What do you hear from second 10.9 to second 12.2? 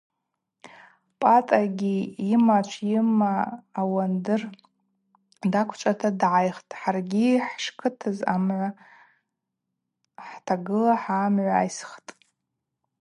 хӏгӏамгӏвайсхтӏ.